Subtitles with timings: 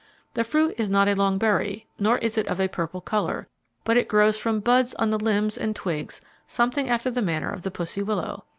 [0.33, 3.47] "The fruit is not a long berry, nor is it of a purple color,
[3.83, 7.61] but it grows from buds on the limbs and twigs something after the manner of
[7.61, 8.43] the pussy willow.